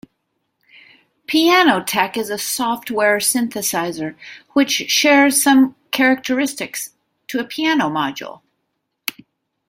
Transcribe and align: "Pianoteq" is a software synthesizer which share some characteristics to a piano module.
"Pianoteq" 1.27 2.17
is 2.17 2.31
a 2.31 2.37
software 2.39 3.17
synthesizer 3.19 4.15
which 4.53 4.71
share 4.89 5.29
some 5.29 5.75
characteristics 5.91 6.93
to 7.27 7.39
a 7.39 7.43
piano 7.45 7.87
module. 7.87 8.41